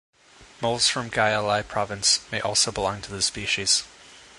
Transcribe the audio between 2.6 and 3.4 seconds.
belong to this